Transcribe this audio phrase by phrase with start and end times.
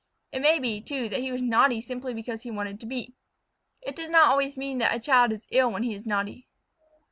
[0.31, 3.13] It may be, too, that he was naughty simply because he wanted to be.
[3.83, 6.47] It does not always mean that a child is ill when he is naughty.